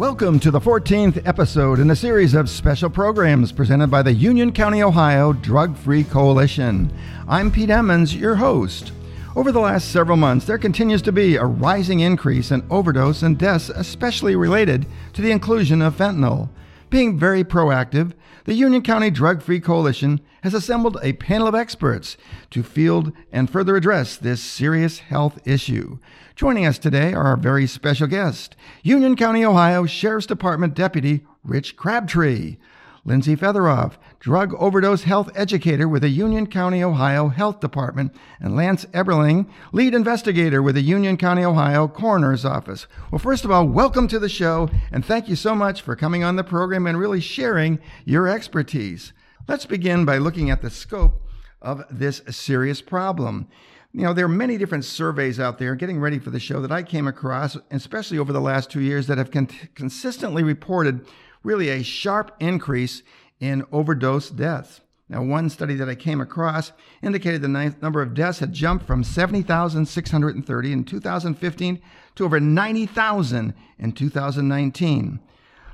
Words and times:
Welcome 0.00 0.40
to 0.40 0.50
the 0.50 0.60
14th 0.60 1.26
episode 1.26 1.78
in 1.78 1.90
a 1.90 1.94
series 1.94 2.32
of 2.32 2.48
special 2.48 2.88
programs 2.88 3.52
presented 3.52 3.88
by 3.88 4.00
the 4.00 4.14
Union 4.14 4.50
County, 4.50 4.82
Ohio 4.82 5.34
Drug 5.34 5.76
Free 5.76 6.04
Coalition. 6.04 6.90
I'm 7.28 7.50
Pete 7.50 7.68
Emmons, 7.68 8.16
your 8.16 8.36
host. 8.36 8.92
Over 9.36 9.52
the 9.52 9.60
last 9.60 9.92
several 9.92 10.16
months, 10.16 10.46
there 10.46 10.56
continues 10.56 11.02
to 11.02 11.12
be 11.12 11.36
a 11.36 11.44
rising 11.44 12.00
increase 12.00 12.50
in 12.50 12.64
overdose 12.70 13.22
and 13.22 13.36
deaths, 13.36 13.68
especially 13.68 14.36
related 14.36 14.86
to 15.12 15.20
the 15.20 15.32
inclusion 15.32 15.82
of 15.82 15.98
fentanyl. 15.98 16.48
Being 16.90 17.16
very 17.16 17.44
proactive, 17.44 18.14
the 18.46 18.54
Union 18.54 18.82
County 18.82 19.10
Drug 19.10 19.42
Free 19.42 19.60
Coalition 19.60 20.20
has 20.42 20.54
assembled 20.54 20.98
a 21.02 21.12
panel 21.12 21.46
of 21.46 21.54
experts 21.54 22.16
to 22.50 22.64
field 22.64 23.12
and 23.30 23.48
further 23.48 23.76
address 23.76 24.16
this 24.16 24.42
serious 24.42 24.98
health 24.98 25.38
issue. 25.46 26.00
Joining 26.34 26.66
us 26.66 26.78
today 26.78 27.12
are 27.12 27.26
our 27.26 27.36
very 27.36 27.68
special 27.68 28.08
guest, 28.08 28.56
Union 28.82 29.14
County, 29.14 29.44
Ohio 29.44 29.86
Sheriff's 29.86 30.26
Department 30.26 30.74
Deputy 30.74 31.24
Rich 31.44 31.76
Crabtree, 31.76 32.56
Lindsay 33.04 33.34
Featheroff, 33.34 33.94
drug 34.18 34.54
overdose 34.58 35.04
health 35.04 35.30
educator 35.34 35.88
with 35.88 36.02
the 36.02 36.10
Union 36.10 36.46
County, 36.46 36.82
Ohio 36.82 37.28
Health 37.28 37.60
Department, 37.60 38.14
and 38.38 38.54
Lance 38.54 38.84
Eberling, 38.86 39.48
lead 39.72 39.94
investigator 39.94 40.62
with 40.62 40.74
the 40.74 40.82
Union 40.82 41.16
County, 41.16 41.42
Ohio 41.42 41.88
Coroner's 41.88 42.44
Office. 42.44 42.86
Well, 43.10 43.18
first 43.18 43.44
of 43.46 43.50
all, 43.50 43.66
welcome 43.66 44.06
to 44.08 44.18
the 44.18 44.28
show, 44.28 44.68
and 44.92 45.04
thank 45.04 45.28
you 45.28 45.36
so 45.36 45.54
much 45.54 45.80
for 45.80 45.96
coming 45.96 46.22
on 46.22 46.36
the 46.36 46.44
program 46.44 46.86
and 46.86 46.98
really 46.98 47.20
sharing 47.20 47.78
your 48.04 48.28
expertise. 48.28 49.14
Let's 49.48 49.64
begin 49.64 50.04
by 50.04 50.18
looking 50.18 50.50
at 50.50 50.60
the 50.60 50.70
scope 50.70 51.22
of 51.62 51.84
this 51.90 52.20
serious 52.28 52.82
problem. 52.82 53.48
You 53.92 54.02
know, 54.02 54.12
there 54.12 54.26
are 54.26 54.28
many 54.28 54.56
different 54.56 54.84
surveys 54.84 55.40
out 55.40 55.58
there 55.58 55.74
getting 55.74 55.98
ready 55.98 56.18
for 56.18 56.30
the 56.30 56.38
show 56.38 56.60
that 56.60 56.70
I 56.70 56.82
came 56.82 57.08
across, 57.08 57.56
especially 57.70 58.18
over 58.18 58.32
the 58.32 58.40
last 58.40 58.70
two 58.70 58.80
years, 58.80 59.06
that 59.08 59.18
have 59.18 59.30
con- 59.30 59.48
consistently 59.74 60.44
reported 60.44 61.06
really 61.42 61.68
a 61.68 61.82
sharp 61.82 62.36
increase 62.40 63.02
in 63.38 63.64
overdose 63.72 64.30
deaths. 64.30 64.80
Now, 65.08 65.24
one 65.24 65.50
study 65.50 65.74
that 65.74 65.88
I 65.88 65.96
came 65.96 66.20
across 66.20 66.70
indicated 67.02 67.42
the 67.42 67.74
number 67.82 68.00
of 68.00 68.14
deaths 68.14 68.38
had 68.38 68.52
jumped 68.52 68.86
from 68.86 69.02
70,630 69.02 70.72
in 70.72 70.84
2015 70.84 71.82
to 72.14 72.24
over 72.24 72.38
90,000 72.38 73.54
in 73.78 73.92
2019. 73.92 75.20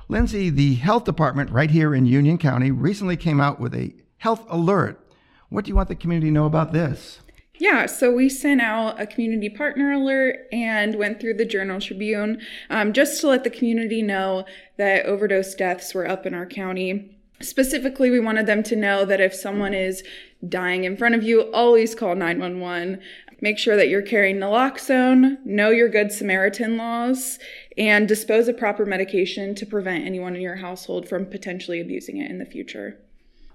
Lindsay, 0.09 0.49
the 0.49 0.75
health 0.75 1.03
department 1.03 1.51
right 1.51 1.69
here 1.69 1.93
in 1.93 2.07
Union 2.07 2.39
County 2.39 2.71
recently 2.71 3.15
came 3.15 3.39
out 3.39 3.59
with 3.59 3.75
a 3.75 3.93
health 4.17 4.43
alert. 4.49 5.05
What 5.49 5.65
do 5.65 5.69
you 5.69 5.75
want 5.75 5.89
the 5.89 5.95
community 5.95 6.29
to 6.29 6.33
know 6.33 6.45
about 6.45 6.73
this? 6.73 7.19
Yeah, 7.59 7.87
so 7.87 8.13
we 8.13 8.29
sent 8.29 8.61
out 8.61 9.01
a 9.01 9.07
community 9.07 9.49
partner 9.49 9.91
alert 9.91 10.47
and 10.51 10.95
went 10.95 11.19
through 11.19 11.35
the 11.35 11.45
Journal 11.45 11.81
Tribune 11.81 12.39
um, 12.69 12.93
just 12.93 13.19
to 13.21 13.27
let 13.27 13.43
the 13.43 13.49
community 13.49 14.03
know 14.03 14.45
that 14.77 15.05
overdose 15.05 15.55
deaths 15.55 15.93
were 15.93 16.07
up 16.07 16.25
in 16.27 16.35
our 16.35 16.45
county. 16.45 17.17
Specifically, 17.41 18.11
we 18.11 18.19
wanted 18.19 18.45
them 18.45 18.61
to 18.63 18.75
know 18.75 19.05
that 19.05 19.21
if 19.21 19.33
someone 19.33 19.73
is 19.73 20.03
dying 20.47 20.83
in 20.83 20.97
front 20.97 21.15
of 21.15 21.23
you, 21.23 21.51
always 21.51 21.95
call 21.95 22.15
911. 22.15 22.99
Make 23.41 23.59
sure 23.59 23.75
that 23.75 23.89
you're 23.89 24.01
carrying 24.01 24.37
naloxone, 24.37 25.43
know 25.45 25.69
your 25.69 25.89
Good 25.89 26.11
Samaritan 26.11 26.77
laws, 26.77 27.37
and 27.77 28.07
dispose 28.07 28.47
of 28.47 28.57
proper 28.57 28.85
medication 28.85 29.53
to 29.55 29.65
prevent 29.65 30.05
anyone 30.05 30.35
in 30.35 30.41
your 30.41 30.55
household 30.55 31.07
from 31.07 31.27
potentially 31.27 31.79
abusing 31.79 32.17
it 32.17 32.31
in 32.31 32.39
the 32.39 32.45
future. 32.45 32.99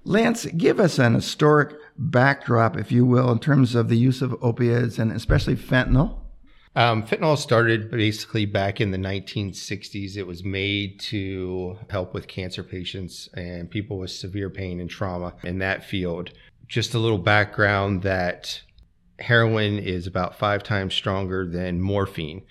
Lance, 0.05 0.47
give 0.47 0.81
us 0.81 0.99
an 0.99 1.15
historic 1.15 1.75
backdrop, 1.97 2.77
if 2.77 2.91
you 2.91 3.05
will, 3.05 3.31
in 3.31 3.39
terms 3.39 3.75
of 3.75 3.89
the 3.89 3.97
use 3.97 4.23
of 4.23 4.37
opiates 4.43 4.99
and 4.99 5.13
especially 5.13 5.57
fentanyl. 5.57 6.19
Um, 6.75 7.03
fentanyl 7.03 7.37
started 7.37 7.91
basically 7.91 8.47
back 8.47 8.81
in 8.81 8.91
the 8.91 8.99
1960s. 8.99 10.17
It 10.17 10.27
was 10.27 10.43
made 10.43 10.99
to 11.01 11.79
help 11.91 12.15
with 12.15 12.29
cancer 12.29 12.63
patients 12.63 13.29
and 13.35 13.71
people 13.71 13.99
with 13.99 14.11
severe 14.11 14.49
pain 14.49 14.81
and 14.81 14.89
trauma 14.89 15.35
in 15.45 15.59
that 15.59 15.85
field. 15.85 16.31
Just 16.67 16.95
a 16.95 16.99
little 16.99 17.19
background 17.19 18.03
that 18.03 18.63
heroin 19.19 19.79
is 19.79 20.07
about 20.07 20.39
five 20.39 20.63
times 20.63 20.95
stronger 20.95 21.47
than 21.47 21.81
morphine. 21.81 22.43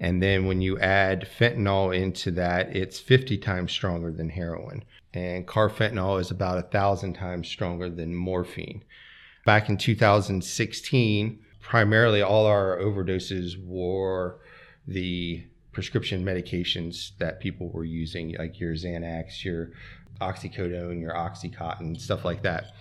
And 0.00 0.22
then 0.22 0.46
when 0.46 0.62
you 0.62 0.78
add 0.78 1.28
fentanyl 1.38 1.94
into 1.94 2.30
that, 2.32 2.74
it's 2.74 2.98
50 2.98 3.36
times 3.38 3.70
stronger 3.70 4.10
than 4.10 4.30
heroin 4.30 4.82
and 5.12 5.46
carfentanil 5.46 6.20
is 6.20 6.30
about 6.30 6.58
a 6.58 6.62
thousand 6.62 7.14
times 7.14 7.48
stronger 7.48 7.90
than 7.90 8.14
morphine. 8.14 8.84
Back 9.44 9.68
in 9.68 9.76
2016, 9.76 11.40
primarily 11.60 12.22
all 12.22 12.46
our 12.46 12.78
overdoses 12.78 13.54
were 13.64 14.38
the 14.86 15.44
prescription 15.72 16.24
medications 16.24 17.16
that 17.18 17.40
people 17.40 17.70
were 17.70 17.84
using, 17.84 18.36
like 18.38 18.60
your 18.60 18.74
Xanax, 18.74 19.44
your 19.44 19.72
oxycodone, 20.20 21.00
your 21.00 21.14
oxycontin, 21.14 21.98
stuff 21.98 22.24
like 22.24 22.42
that. 22.42 22.72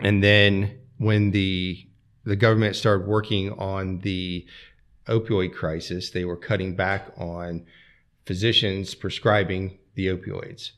And 0.00 0.22
then 0.22 0.78
when 0.98 1.30
the 1.30 1.88
the 2.24 2.36
government 2.36 2.74
started 2.74 3.06
working 3.06 3.52
on 3.52 3.98
the 3.98 4.46
opioid 5.06 5.54
crisis, 5.54 6.10
they 6.10 6.24
were 6.24 6.36
cutting 6.36 6.74
back 6.74 7.12
on 7.16 7.66
physicians 8.24 8.94
prescribing 8.94 9.78
the 9.94 10.06
opioids 10.06 10.72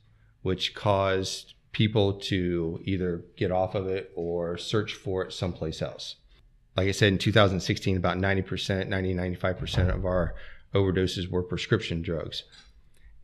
which 0.46 0.76
caused 0.76 1.54
people 1.72 2.12
to 2.12 2.78
either 2.84 3.24
get 3.36 3.50
off 3.50 3.74
of 3.74 3.88
it 3.88 4.12
or 4.14 4.56
search 4.56 4.94
for 4.94 5.24
it 5.24 5.32
someplace 5.32 5.82
else. 5.82 6.14
Like 6.76 6.86
I 6.86 6.92
said, 6.92 7.12
in 7.12 7.18
2016, 7.18 7.96
about 7.96 8.16
90%, 8.16 8.86
90, 8.86 9.14
95% 9.14 9.92
of 9.92 10.06
our 10.06 10.36
overdoses 10.72 11.28
were 11.28 11.42
prescription 11.42 12.00
drugs. 12.00 12.44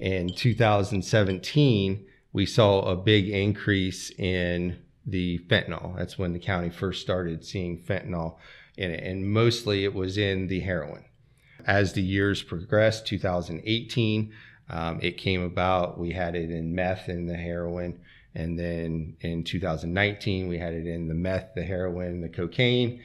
In 0.01 0.35
2017, 0.35 2.05
we 2.33 2.45
saw 2.45 2.81
a 2.81 2.97
big 2.97 3.29
increase 3.29 4.11
in 4.19 4.83
the 5.07 5.39
fentanyl. 5.47 5.97
That's 5.97 6.19
when 6.19 6.33
the 6.33 6.41
county 6.41 6.71
first 6.71 7.03
started 7.03 7.45
seeing 7.45 7.79
fentanyl 7.79 8.35
in 8.77 8.91
it, 8.91 9.03
and 9.05 9.31
mostly 9.31 9.85
it 9.85 9.95
was 9.95 10.19
in 10.19 10.47
the 10.49 10.61
heroin. 10.61 11.05
As 11.67 11.93
the 11.93 12.03
years 12.03 12.43
progressed, 12.43 13.07
2018, 13.07 14.33
um, 14.71 14.99
it 15.03 15.19
came 15.19 15.43
about, 15.43 15.99
we 15.99 16.13
had 16.13 16.35
it 16.35 16.51
in 16.51 16.75
meth 16.75 17.09
and 17.09 17.29
the 17.29 17.37
heroin. 17.37 18.01
And 18.35 18.59
then 18.59 19.17
in 19.21 19.45
2019, 19.45 20.49
we 20.49 20.59
had 20.59 20.73
it 20.73 20.87
in 20.87 21.09
the 21.09 21.15
meth, 21.15 21.55
the 21.55 21.63
heroin, 21.63 22.23
the 22.23 22.29
cocaine, 22.29 23.03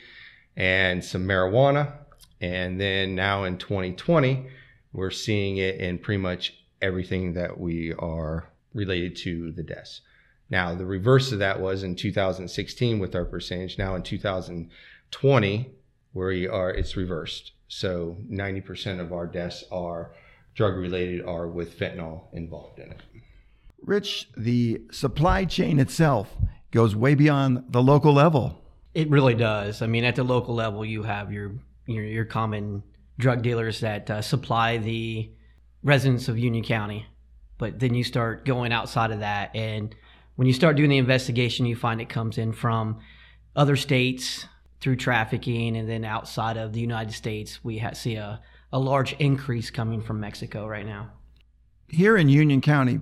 and 0.56 1.04
some 1.04 1.28
marijuana. 1.28 1.92
And 2.40 2.80
then 2.80 3.16
now 3.16 3.44
in 3.44 3.58
2020, 3.58 4.48
we're 4.94 5.12
seeing 5.12 5.58
it 5.58 5.76
in 5.76 6.00
pretty 6.00 6.22
much 6.22 6.54
everything 6.82 7.34
that 7.34 7.60
we 7.60 7.94
are 7.94 8.50
related 8.74 9.16
to 9.18 9.52
the 9.52 9.64
deaths. 9.64 10.02
Now, 10.50 10.74
the 10.76 10.86
reverse 10.86 11.32
of 11.34 11.40
that 11.40 11.60
was 11.60 11.84
in 11.84 11.96
2016 11.96 13.00
with 13.00 13.16
our 13.16 13.26
percentage. 13.26 13.78
Now 13.78 13.96
in 13.96 14.04
2020, 15.12 15.72
where 16.14 16.28
we 16.28 16.48
are, 16.48 16.70
it's 16.70 16.96
reversed. 16.96 17.52
So 17.68 18.18
90% 18.30 19.00
of 19.00 19.12
our 19.12 19.28
deaths 19.28 19.64
are 19.72 20.12
drug 20.56 20.76
related 20.76 21.24
are 21.24 21.48
with 21.48 21.78
fentanyl 21.78 22.24
involved 22.34 22.80
in 22.80 22.92
it. 22.92 23.02
Rich, 23.82 24.30
the 24.36 24.82
supply 24.92 25.46
chain 25.46 25.80
itself 25.80 26.36
goes 26.72 26.96
way 26.96 27.14
beyond 27.14 27.66
the 27.70 27.82
local 27.82 28.12
level. 28.12 28.64
It 28.94 29.10
really 29.10 29.36
does. 29.36 29.82
I 29.82 29.88
mean, 29.88 30.04
at 30.04 30.16
the 30.16 30.24
local 30.24 30.56
level, 30.56 30.84
you 30.84 31.04
have 31.04 31.32
your 31.32 31.54
your, 31.86 32.04
your 32.04 32.26
common 32.26 32.84
drug 33.18 33.42
dealers 33.44 33.80
that 33.80 34.10
uh, 34.10 34.22
supply 34.22 34.78
the 34.78 35.32
residents 35.84 36.28
of 36.28 36.38
Union 36.38 36.64
County, 36.64 37.06
but 37.58 37.80
then 37.80 37.94
you 37.94 38.04
start 38.04 38.44
going 38.44 38.74
outside 38.74 39.12
of 39.12 39.20
that, 39.20 39.56
and 39.56 39.96
when 40.36 40.48
you 40.48 40.54
start 40.54 40.76
doing 40.76 40.90
the 40.90 40.98
investigation, 40.98 41.66
you 41.66 41.76
find 41.76 42.02
it 42.02 42.10
comes 42.10 42.38
in 42.38 42.52
from 42.52 43.00
other 43.56 43.76
states 43.76 44.46
through 44.80 44.98
trafficking, 44.98 45.76
and 45.76 45.90
then 45.90 46.06
outside 46.06 46.58
of 46.58 46.74
the 46.74 46.80
United 46.80 47.14
States, 47.14 47.64
we 47.64 47.80
ha- 47.80 47.94
see 47.94 48.16
a 48.16 48.42
a 48.72 48.80
large 48.80 49.14
increase 49.14 49.70
coming 49.70 50.02
from 50.02 50.20
Mexico 50.20 50.68
right 50.68 50.86
now. 50.86 51.10
Here 51.88 52.18
in 52.18 52.28
Union 52.28 52.60
County, 52.60 53.00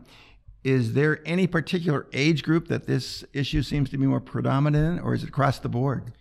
is 0.64 0.94
there 0.94 1.22
any 1.26 1.48
particular 1.48 2.08
age 2.14 2.44
group 2.44 2.68
that 2.68 2.86
this 2.86 3.24
issue 3.34 3.64
seems 3.64 3.90
to 3.90 3.98
be 3.98 4.06
more 4.06 4.20
predominant 4.20 5.00
in, 5.00 5.04
or 5.04 5.16
is 5.16 5.24
it 5.24 5.30
across 5.30 5.60
the 5.60 5.70
board? 5.70 6.14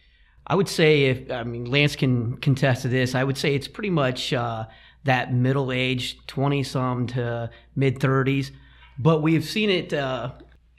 I 0.46 0.54
would 0.54 0.68
say, 0.68 1.04
if 1.04 1.30
I 1.30 1.44
mean 1.44 1.66
Lance 1.66 1.96
can 1.96 2.36
contest 2.38 2.82
to 2.82 2.88
this, 2.88 3.14
I 3.14 3.24
would 3.24 3.38
say 3.38 3.54
it's 3.54 3.68
pretty 3.68 3.90
much 3.90 4.32
uh, 4.32 4.66
that 5.04 5.32
middle 5.32 5.72
age, 5.72 6.18
twenty 6.26 6.62
some 6.62 7.06
to 7.08 7.50
mid 7.76 8.00
thirties, 8.00 8.52
but 8.98 9.22
we've 9.22 9.44
seen 9.44 9.70
it 9.70 9.92
uh, 9.92 10.32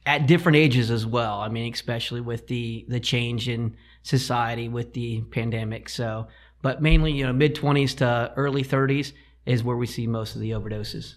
at 0.06 0.28
different 0.28 0.56
ages 0.56 0.92
as 0.92 1.06
well. 1.06 1.40
I 1.40 1.50
mean, 1.50 1.72
especially 1.74 2.22
with 2.22 2.48
the 2.48 2.86
the 2.88 3.00
change 3.00 3.50
in 3.50 3.76
society 4.04 4.70
with 4.70 4.94
the 4.94 5.22
pandemic. 5.32 5.90
So 5.90 6.28
but 6.62 6.82
mainly 6.82 7.12
you 7.12 7.26
know 7.26 7.34
mid 7.34 7.56
20s 7.56 7.98
to 7.98 8.34
early 8.36 8.64
30s 8.64 9.14
is 9.46 9.64
where 9.64 9.78
we 9.78 9.88
see 9.88 10.08
most 10.08 10.36
of 10.36 10.42
the 10.42 10.52
overdoses. 10.52 11.16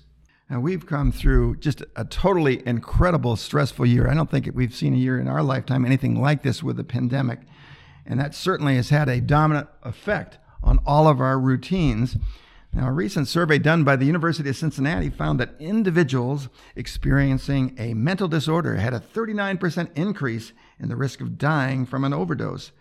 And 0.50 0.62
we've 0.62 0.86
come 0.86 1.12
through 1.12 1.56
just 1.56 1.82
a 1.94 2.06
totally 2.06 2.66
incredible, 2.66 3.36
stressful 3.36 3.84
year. 3.84 4.08
I 4.08 4.14
don't 4.14 4.30
think 4.30 4.48
we've 4.54 4.74
seen 4.74 4.94
a 4.94 4.98
year 4.98 5.20
in 5.20 5.28
our 5.28 5.42
lifetime 5.42 5.84
anything 5.84 6.20
like 6.20 6.42
this 6.42 6.62
with 6.62 6.78
the 6.78 6.84
pandemic. 6.84 7.40
And 8.06 8.18
that 8.18 8.34
certainly 8.34 8.76
has 8.76 8.88
had 8.88 9.10
a 9.10 9.20
dominant 9.20 9.68
effect 9.82 10.38
on 10.62 10.80
all 10.86 11.06
of 11.06 11.20
our 11.20 11.38
routines. 11.38 12.16
Now, 12.72 12.88
a 12.88 12.92
recent 12.92 13.28
survey 13.28 13.58
done 13.58 13.82
by 13.82 13.96
the 13.96 14.04
University 14.04 14.50
of 14.50 14.56
Cincinnati 14.56 15.08
found 15.10 15.40
that 15.40 15.54
individuals 15.58 16.48
experiencing 16.76 17.74
a 17.78 17.94
mental 17.94 18.28
disorder 18.28 18.76
had 18.76 18.92
a 18.92 19.00
39% 19.00 19.88
increase 19.96 20.52
in 20.78 20.88
the 20.88 20.96
risk 20.96 21.20
of 21.20 21.38
dying 21.38 21.86
from 21.86 22.04
an 22.04 22.12
overdose. 22.12 22.72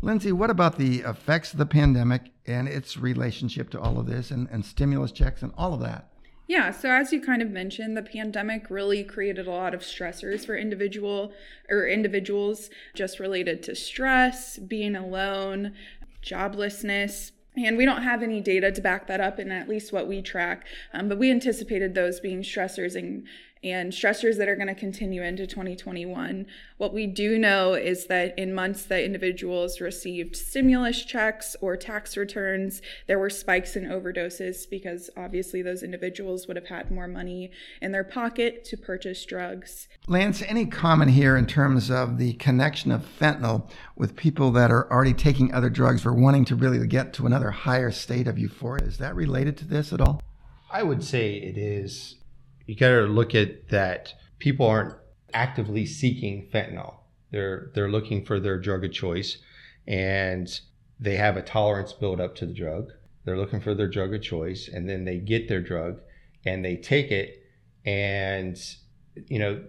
Lindsay, 0.00 0.32
what 0.32 0.50
about 0.50 0.78
the 0.78 1.00
effects 1.00 1.52
of 1.52 1.58
the 1.58 1.66
pandemic 1.66 2.30
and 2.46 2.68
its 2.68 2.96
relationship 2.96 3.70
to 3.70 3.80
all 3.80 3.98
of 3.98 4.06
this 4.06 4.30
and, 4.30 4.48
and 4.50 4.64
stimulus 4.64 5.12
checks 5.12 5.42
and 5.42 5.52
all 5.56 5.74
of 5.74 5.80
that? 5.80 6.08
Yeah, 6.48 6.70
so 6.70 6.90
as 6.90 7.12
you 7.12 7.20
kind 7.20 7.40
of 7.40 7.50
mentioned, 7.50 7.96
the 7.96 8.02
pandemic 8.02 8.68
really 8.68 9.04
created 9.04 9.46
a 9.46 9.50
lot 9.50 9.74
of 9.74 9.80
stressors 9.80 10.44
for 10.44 10.56
individual 10.56 11.32
or 11.70 11.86
individuals 11.86 12.68
just 12.94 13.20
related 13.20 13.62
to 13.64 13.74
stress, 13.74 14.58
being 14.58 14.96
alone, 14.96 15.74
joblessness, 16.22 17.30
and 17.56 17.76
we 17.76 17.84
don't 17.84 18.02
have 18.02 18.22
any 18.22 18.40
data 18.40 18.72
to 18.72 18.80
back 18.80 19.06
that 19.06 19.20
up 19.20 19.38
in 19.38 19.50
at 19.50 19.68
least 19.68 19.92
what 19.92 20.08
we 20.08 20.22
track, 20.22 20.66
um, 20.92 21.08
but 21.08 21.18
we 21.18 21.30
anticipated 21.30 21.94
those 21.94 22.20
being 22.20 22.42
stressors 22.42 22.96
and 22.96 23.26
and 23.64 23.92
stressors 23.92 24.38
that 24.38 24.48
are 24.48 24.56
going 24.56 24.68
to 24.68 24.74
continue 24.74 25.22
into 25.22 25.46
2021. 25.46 26.46
What 26.78 26.92
we 26.92 27.06
do 27.06 27.38
know 27.38 27.74
is 27.74 28.06
that 28.06 28.36
in 28.38 28.54
months 28.54 28.84
that 28.86 29.04
individuals 29.04 29.80
received 29.80 30.34
stimulus 30.34 31.04
checks 31.04 31.54
or 31.60 31.76
tax 31.76 32.16
returns, 32.16 32.82
there 33.06 33.18
were 33.18 33.30
spikes 33.30 33.76
in 33.76 33.84
overdoses 33.84 34.68
because 34.68 35.10
obviously 35.16 35.62
those 35.62 35.82
individuals 35.82 36.48
would 36.48 36.56
have 36.56 36.66
had 36.66 36.90
more 36.90 37.06
money 37.06 37.52
in 37.80 37.92
their 37.92 38.04
pocket 38.04 38.64
to 38.64 38.76
purchase 38.76 39.24
drugs. 39.24 39.88
Lance, 40.08 40.42
any 40.42 40.66
comment 40.66 41.12
here 41.12 41.36
in 41.36 41.46
terms 41.46 41.90
of 41.90 42.18
the 42.18 42.32
connection 42.34 42.90
of 42.90 43.06
fentanyl 43.20 43.70
with 43.96 44.16
people 44.16 44.50
that 44.52 44.72
are 44.72 44.90
already 44.92 45.14
taking 45.14 45.52
other 45.52 45.70
drugs 45.70 46.04
or 46.04 46.12
wanting 46.12 46.44
to 46.44 46.56
really 46.56 46.84
get 46.86 47.12
to 47.12 47.26
another 47.26 47.50
higher 47.50 47.92
state 47.92 48.26
of 48.26 48.38
euphoria? 48.38 48.84
Is 48.84 48.98
that 48.98 49.14
related 49.14 49.56
to 49.58 49.64
this 49.64 49.92
at 49.92 50.00
all? 50.00 50.20
I 50.72 50.82
would 50.82 51.04
say 51.04 51.34
it 51.34 51.58
is 51.58 52.16
you 52.66 52.76
got 52.76 52.90
to 52.90 53.02
look 53.02 53.34
at 53.34 53.68
that 53.68 54.14
people 54.38 54.66
aren't 54.66 54.94
actively 55.34 55.86
seeking 55.86 56.48
fentanyl. 56.52 56.96
They're 57.30 57.70
they're 57.74 57.90
looking 57.90 58.24
for 58.24 58.38
their 58.38 58.58
drug 58.58 58.84
of 58.84 58.92
choice 58.92 59.38
and 59.86 60.48
they 61.00 61.16
have 61.16 61.36
a 61.36 61.42
tolerance 61.42 61.92
built 61.92 62.20
up 62.20 62.34
to 62.36 62.46
the 62.46 62.52
drug. 62.52 62.92
They're 63.24 63.38
looking 63.38 63.60
for 63.60 63.74
their 63.74 63.88
drug 63.88 64.14
of 64.14 64.22
choice 64.22 64.68
and 64.68 64.88
then 64.88 65.04
they 65.04 65.18
get 65.18 65.48
their 65.48 65.60
drug 65.60 66.00
and 66.44 66.64
they 66.64 66.76
take 66.76 67.10
it 67.10 67.42
and 67.84 68.56
you 69.26 69.38
know, 69.38 69.62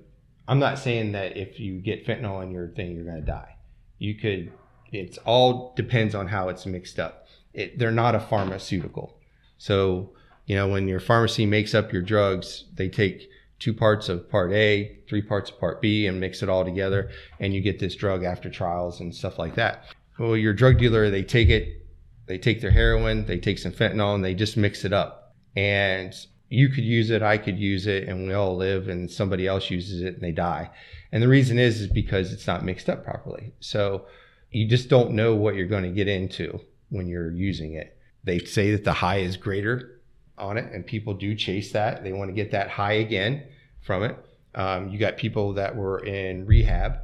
I'm 0.47 0.59
not 0.59 0.79
saying 0.79 1.13
that 1.13 1.37
if 1.37 1.59
you 1.59 1.79
get 1.79 2.05
fentanyl 2.05 2.43
in 2.43 2.51
your 2.51 2.69
thing 2.69 2.95
you're 2.95 3.05
going 3.05 3.19
to 3.19 3.25
die. 3.25 3.55
You 3.97 4.15
could 4.15 4.51
it's 4.91 5.17
all 5.19 5.73
depends 5.75 6.13
on 6.13 6.27
how 6.27 6.49
it's 6.49 6.65
mixed 6.65 6.99
up. 6.99 7.27
It, 7.53 7.79
they're 7.79 7.91
not 7.91 8.15
a 8.15 8.19
pharmaceutical. 8.19 9.17
So 9.57 10.13
you 10.53 10.59
know, 10.59 10.67
when 10.67 10.87
your 10.87 10.99
pharmacy 10.99 11.47
makes 11.47 11.73
up 11.73 11.91
your 11.91 12.03
drugs, 12.03 12.65
they 12.75 12.87
take 12.87 13.27
two 13.57 13.73
parts 13.73 14.07
of 14.07 14.29
part 14.29 14.51
A, 14.53 14.99
three 15.09 15.23
parts 15.23 15.49
of 15.49 15.59
part 15.59 15.81
B, 15.81 16.05
and 16.05 16.19
mix 16.19 16.43
it 16.43 16.49
all 16.49 16.63
together, 16.63 17.09
and 17.39 17.55
you 17.55 17.59
get 17.59 17.79
this 17.79 17.95
drug 17.95 18.23
after 18.23 18.51
trials 18.51 18.99
and 18.99 19.15
stuff 19.15 19.39
like 19.39 19.55
that. 19.55 19.85
Well, 20.19 20.37
your 20.37 20.53
drug 20.53 20.77
dealer, 20.77 21.09
they 21.09 21.23
take 21.23 21.49
it, 21.49 21.87
they 22.27 22.37
take 22.37 22.61
their 22.61 22.69
heroin, 22.69 23.25
they 23.25 23.39
take 23.39 23.57
some 23.57 23.71
fentanyl, 23.71 24.13
and 24.13 24.23
they 24.23 24.35
just 24.35 24.55
mix 24.55 24.85
it 24.85 24.93
up. 24.93 25.33
And 25.55 26.13
you 26.49 26.69
could 26.69 26.83
use 26.83 27.09
it, 27.09 27.23
I 27.23 27.39
could 27.39 27.57
use 27.57 27.87
it, 27.87 28.07
and 28.07 28.27
we 28.27 28.33
all 28.35 28.55
live, 28.55 28.89
and 28.89 29.09
somebody 29.09 29.47
else 29.47 29.71
uses 29.71 30.03
it 30.03 30.13
and 30.13 30.21
they 30.21 30.33
die. 30.33 30.69
And 31.11 31.23
the 31.23 31.29
reason 31.29 31.57
is, 31.57 31.81
is 31.81 31.87
because 31.87 32.31
it's 32.31 32.45
not 32.45 32.63
mixed 32.63 32.91
up 32.91 33.03
properly. 33.03 33.53
So 33.59 34.05
you 34.51 34.67
just 34.67 34.87
don't 34.87 35.15
know 35.15 35.33
what 35.33 35.55
you're 35.55 35.65
going 35.65 35.81
to 35.81 35.89
get 35.89 36.07
into 36.07 36.59
when 36.89 37.07
you're 37.07 37.31
using 37.31 37.73
it. 37.73 37.97
They 38.23 38.37
say 38.37 38.69
that 38.73 38.83
the 38.83 38.93
high 38.93 39.17
is 39.17 39.35
greater 39.35 39.93
on 40.37 40.57
it, 40.57 40.71
and 40.73 40.85
people 40.85 41.13
do 41.13 41.35
chase 41.35 41.71
that. 41.71 42.03
They 42.03 42.13
want 42.13 42.29
to 42.29 42.33
get 42.33 42.51
that 42.51 42.69
high 42.69 42.93
again 42.93 43.43
from 43.81 44.03
it. 44.03 44.17
Um, 44.55 44.89
you 44.89 44.99
got 44.99 45.17
people 45.17 45.53
that 45.53 45.75
were 45.75 45.99
in 45.99 46.45
rehab 46.45 46.99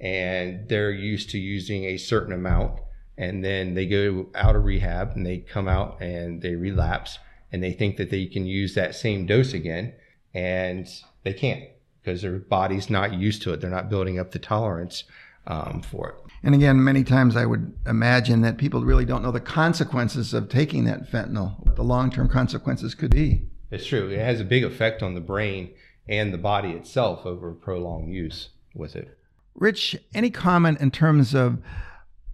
and 0.00 0.68
they're 0.68 0.90
used 0.90 1.30
to 1.30 1.38
using 1.38 1.84
a 1.84 1.98
certain 1.98 2.32
amount, 2.32 2.80
and 3.18 3.44
then 3.44 3.74
they 3.74 3.86
go 3.86 4.26
out 4.34 4.56
of 4.56 4.64
rehab 4.64 5.12
and 5.14 5.26
they 5.26 5.38
come 5.38 5.68
out 5.68 6.00
and 6.00 6.40
they 6.40 6.54
relapse 6.54 7.18
and 7.52 7.62
they 7.62 7.72
think 7.72 7.96
that 7.98 8.10
they 8.10 8.26
can 8.26 8.46
use 8.46 8.74
that 8.74 8.94
same 8.94 9.26
dose 9.26 9.52
again, 9.52 9.92
and 10.32 10.88
they 11.24 11.32
can't 11.32 11.64
because 12.02 12.22
their 12.22 12.38
body's 12.38 12.88
not 12.88 13.12
used 13.12 13.42
to 13.42 13.52
it. 13.52 13.60
They're 13.60 13.68
not 13.68 13.90
building 13.90 14.18
up 14.18 14.30
the 14.30 14.38
tolerance 14.38 15.04
um, 15.46 15.82
for 15.82 16.10
it. 16.10 16.14
And 16.42 16.54
again, 16.54 16.82
many 16.82 17.04
times 17.04 17.36
I 17.36 17.44
would 17.44 17.74
imagine 17.86 18.40
that 18.42 18.56
people 18.56 18.82
really 18.82 19.04
don't 19.04 19.22
know 19.22 19.32
the 19.32 19.40
consequences 19.40 20.32
of 20.32 20.48
taking 20.48 20.84
that 20.84 21.10
fentanyl, 21.10 21.69
the 21.80 21.86
long 21.86 22.10
term 22.10 22.28
consequences 22.28 22.94
could 22.94 23.10
be. 23.10 23.42
It's 23.70 23.86
true. 23.86 24.10
It 24.10 24.18
has 24.18 24.38
a 24.38 24.44
big 24.44 24.64
effect 24.64 25.02
on 25.02 25.14
the 25.14 25.20
brain 25.20 25.70
and 26.06 26.30
the 26.30 26.36
body 26.36 26.72
itself 26.72 27.24
over 27.24 27.52
prolonged 27.52 28.12
use 28.12 28.50
with 28.74 28.94
it. 28.94 29.16
Rich, 29.54 29.96
any 30.12 30.28
comment 30.28 30.78
in 30.78 30.90
terms 30.90 31.34
of 31.34 31.58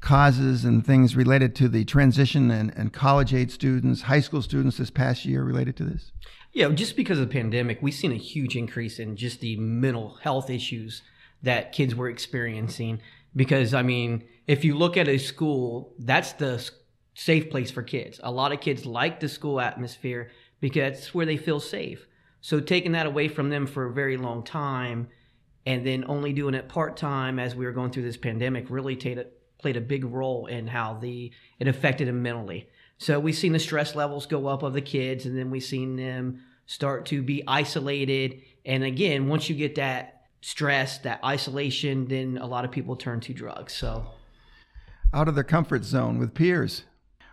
causes 0.00 0.64
and 0.64 0.84
things 0.84 1.14
related 1.14 1.54
to 1.56 1.68
the 1.68 1.84
transition 1.84 2.50
and, 2.50 2.76
and 2.76 2.92
college 2.92 3.32
age 3.32 3.52
students, 3.52 4.02
high 4.02 4.18
school 4.18 4.42
students 4.42 4.78
this 4.78 4.90
past 4.90 5.24
year 5.24 5.44
related 5.44 5.76
to 5.76 5.84
this? 5.84 6.10
Yeah, 6.52 6.68
just 6.70 6.96
because 6.96 7.20
of 7.20 7.28
the 7.28 7.32
pandemic, 7.32 7.78
we've 7.80 7.94
seen 7.94 8.10
a 8.10 8.16
huge 8.16 8.56
increase 8.56 8.98
in 8.98 9.14
just 9.14 9.38
the 9.38 9.56
mental 9.58 10.18
health 10.22 10.50
issues 10.50 11.02
that 11.44 11.70
kids 11.70 11.94
were 11.94 12.08
experiencing 12.08 13.00
because 13.36 13.74
I 13.74 13.82
mean, 13.82 14.24
if 14.48 14.64
you 14.64 14.76
look 14.76 14.96
at 14.96 15.06
a 15.06 15.18
school, 15.18 15.94
that's 16.00 16.32
the 16.32 16.68
safe 17.16 17.48
place 17.50 17.70
for 17.70 17.82
kids. 17.82 18.20
A 18.22 18.30
lot 18.30 18.52
of 18.52 18.60
kids 18.60 18.84
like 18.84 19.20
the 19.20 19.28
school 19.28 19.58
atmosphere 19.58 20.30
because 20.60 20.98
it's 20.98 21.14
where 21.14 21.24
they 21.24 21.38
feel 21.38 21.60
safe. 21.60 22.06
So 22.42 22.60
taking 22.60 22.92
that 22.92 23.06
away 23.06 23.28
from 23.28 23.48
them 23.48 23.66
for 23.66 23.86
a 23.86 23.92
very 23.92 24.18
long 24.18 24.44
time 24.44 25.08
and 25.64 25.84
then 25.84 26.04
only 26.08 26.34
doing 26.34 26.54
it 26.54 26.68
part 26.68 26.98
time 26.98 27.38
as 27.38 27.54
we 27.56 27.64
were 27.64 27.72
going 27.72 27.90
through 27.90 28.02
this 28.02 28.18
pandemic 28.18 28.66
really 28.68 28.96
t- 28.96 29.16
played 29.58 29.78
a 29.78 29.80
big 29.80 30.04
role 30.04 30.44
in 30.44 30.66
how 30.66 30.92
the 30.92 31.32
it 31.58 31.66
affected 31.66 32.06
them 32.06 32.22
mentally. 32.22 32.68
So 32.98 33.18
we've 33.18 33.34
seen 33.34 33.52
the 33.52 33.58
stress 33.58 33.94
levels 33.94 34.26
go 34.26 34.46
up 34.46 34.62
of 34.62 34.74
the 34.74 34.82
kids 34.82 35.24
and 35.24 35.36
then 35.36 35.50
we've 35.50 35.64
seen 35.64 35.96
them 35.96 36.42
start 36.66 37.06
to 37.06 37.22
be 37.22 37.42
isolated. 37.48 38.42
And 38.66 38.84
again, 38.84 39.26
once 39.26 39.48
you 39.48 39.56
get 39.56 39.76
that 39.76 40.24
stress, 40.42 40.98
that 40.98 41.24
isolation, 41.24 42.08
then 42.08 42.36
a 42.36 42.46
lot 42.46 42.66
of 42.66 42.70
people 42.70 42.94
turn 42.94 43.20
to 43.20 43.32
drugs. 43.32 43.72
So, 43.72 44.06
out 45.14 45.28
of 45.28 45.34
their 45.34 45.44
comfort 45.44 45.82
zone 45.84 46.18
with 46.18 46.34
peers. 46.34 46.84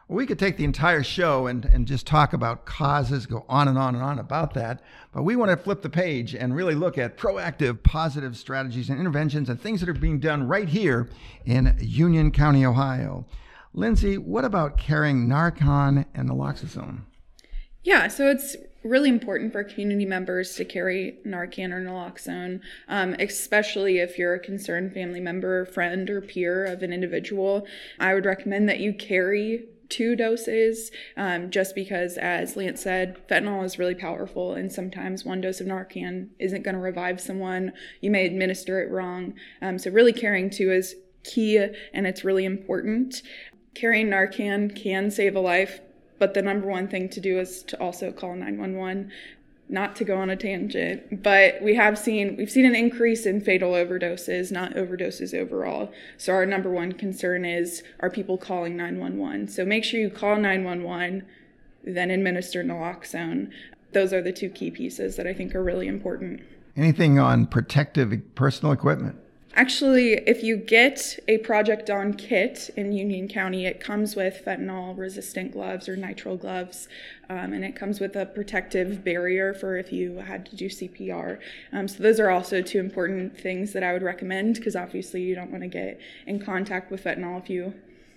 We 0.09 0.25
could 0.25 0.37
take 0.37 0.57
the 0.57 0.65
entire 0.65 1.01
show 1.01 1.47
and, 1.47 1.63
and 1.65 1.87
just 1.87 2.05
talk 2.05 2.33
about 2.33 2.65
causes, 2.65 3.25
go 3.25 3.45
on 3.47 3.67
and 3.67 3.77
on 3.77 3.95
and 3.95 4.03
on 4.03 4.19
about 4.19 4.53
that. 4.55 4.81
But 5.13 5.23
we 5.23 5.35
want 5.35 5.51
to 5.51 5.57
flip 5.57 5.81
the 5.81 5.89
page 5.89 6.35
and 6.35 6.55
really 6.55 6.75
look 6.75 6.97
at 6.97 7.17
proactive, 7.17 7.83
positive 7.83 8.35
strategies 8.35 8.89
and 8.89 8.99
interventions 8.99 9.49
and 9.49 9.59
things 9.59 9.79
that 9.79 9.89
are 9.89 9.93
being 9.93 10.19
done 10.19 10.47
right 10.47 10.67
here 10.67 11.09
in 11.45 11.75
Union 11.79 12.31
County, 12.31 12.65
Ohio. 12.65 13.25
Lindsay, 13.73 14.17
what 14.17 14.45
about 14.45 14.77
carrying 14.77 15.27
Narcan 15.27 16.05
and 16.13 16.29
naloxone? 16.29 17.01
Yeah, 17.81 18.07
so 18.07 18.29
it's 18.29 18.55
really 18.83 19.09
important 19.09 19.51
for 19.51 19.63
community 19.63 20.05
members 20.05 20.55
to 20.55 20.65
carry 20.65 21.17
Narcan 21.25 21.71
or 21.71 21.81
naloxone, 21.81 22.59
um, 22.87 23.15
especially 23.19 23.99
if 23.99 24.17
you're 24.17 24.33
a 24.33 24.39
concerned 24.39 24.93
family 24.93 25.19
member, 25.19 25.65
friend, 25.65 26.09
or 26.09 26.21
peer 26.21 26.65
of 26.65 26.83
an 26.83 26.93
individual. 26.93 27.65
I 27.99 28.13
would 28.13 28.25
recommend 28.25 28.67
that 28.69 28.79
you 28.79 28.93
carry 28.93 29.65
two 29.89 30.15
doses 30.15 30.91
um, 31.17 31.49
just 31.49 31.75
because, 31.75 32.17
as 32.17 32.55
Lance 32.55 32.81
said, 32.81 33.27
fentanyl 33.27 33.63
is 33.63 33.79
really 33.79 33.95
powerful, 33.95 34.53
and 34.53 34.71
sometimes 34.71 35.25
one 35.25 35.41
dose 35.41 35.61
of 35.61 35.67
Narcan 35.67 36.29
isn't 36.39 36.63
going 36.63 36.75
to 36.75 36.81
revive 36.81 37.19
someone. 37.19 37.73
You 38.01 38.11
may 38.11 38.25
administer 38.25 38.81
it 38.81 38.89
wrong. 38.91 39.33
Um, 39.61 39.77
so, 39.77 39.91
really 39.91 40.13
carrying 40.13 40.49
two 40.49 40.71
is 40.71 40.95
key 41.23 41.57
and 41.57 42.05
it's 42.05 42.23
really 42.23 42.45
important. 42.45 43.21
Carrying 43.73 44.09
Narcan 44.09 44.75
can 44.75 45.09
save 45.09 45.35
a 45.35 45.39
life, 45.39 45.79
but 46.19 46.33
the 46.33 46.41
number 46.41 46.67
one 46.67 46.87
thing 46.87 47.09
to 47.09 47.19
do 47.19 47.39
is 47.39 47.63
to 47.63 47.79
also 47.81 48.11
call 48.11 48.35
911 48.35 49.11
not 49.69 49.95
to 49.95 50.03
go 50.03 50.17
on 50.17 50.29
a 50.29 50.35
tangent 50.35 51.23
but 51.23 51.61
we 51.61 51.75
have 51.75 51.97
seen 51.97 52.35
we've 52.37 52.51
seen 52.51 52.65
an 52.65 52.75
increase 52.75 53.25
in 53.25 53.41
fatal 53.41 53.71
overdoses 53.71 54.51
not 54.51 54.73
overdoses 54.73 55.33
overall. 55.33 55.91
So 56.17 56.33
our 56.33 56.45
number 56.45 56.69
one 56.69 56.93
concern 56.93 57.45
is 57.45 57.83
are 57.99 58.09
people 58.09 58.37
calling 58.37 58.75
911 58.77 59.47
so 59.49 59.65
make 59.65 59.83
sure 59.83 59.99
you 59.99 60.09
call 60.09 60.35
911 60.35 61.25
then 61.85 62.11
administer 62.11 62.63
naloxone. 62.63 63.51
Those 63.91 64.13
are 64.13 64.21
the 64.21 64.33
two 64.33 64.49
key 64.49 64.71
pieces 64.71 65.15
that 65.15 65.27
i 65.27 65.33
think 65.33 65.55
are 65.55 65.63
really 65.63 65.87
important. 65.87 66.41
Anything 66.75 67.19
on 67.19 67.45
protective 67.45 68.13
personal 68.35 68.73
equipment 68.73 69.17
Actually, 69.55 70.13
if 70.13 70.41
you 70.41 70.57
get 70.57 71.19
a 71.27 71.37
Project 71.39 71.85
Dawn 71.85 72.15
kit 72.15 72.71
in 72.75 72.91
Union 72.91 73.27
County, 73.27 73.67
it 73.67 73.79
comes 73.79 74.15
with 74.15 74.41
fentanyl 74.43 74.97
resistant 74.97 75.51
gloves 75.51 75.87
or 75.87 75.95
nitrile 75.95 76.39
gloves, 76.41 76.87
um, 77.29 77.53
and 77.53 77.63
it 77.63 77.75
comes 77.75 77.99
with 77.99 78.15
a 78.15 78.25
protective 78.25 79.03
barrier 79.03 79.53
for 79.53 79.77
if 79.77 79.93
you 79.93 80.17
had 80.17 80.43
to 80.47 80.55
do 80.55 80.65
CPR. 80.69 81.37
Um, 81.71 81.87
so, 81.87 82.01
those 82.01 82.19
are 82.19 82.31
also 82.31 82.63
two 82.63 82.79
important 82.79 83.39
things 83.39 83.73
that 83.73 83.83
I 83.83 83.93
would 83.93 84.01
recommend 84.01 84.55
because 84.55 84.75
obviously 84.75 85.21
you 85.21 85.35
don't 85.35 85.51
want 85.51 85.61
to 85.61 85.69
get 85.69 85.99
in 86.25 86.39
contact 86.39 86.89
with 86.89 87.03
fentanyl 87.03 87.39
if 87.39 87.47
you 87.47 87.75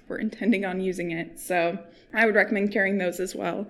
were 0.09 0.19
intending 0.19 0.65
on 0.65 0.81
using 0.81 1.11
it. 1.11 1.39
So, 1.39 1.79
I 2.15 2.25
would 2.25 2.35
recommend 2.35 2.73
carrying 2.73 2.97
those 2.97 3.21
as 3.21 3.35
well. 3.35 3.67